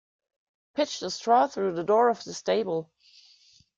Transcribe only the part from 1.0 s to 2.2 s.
straw through the door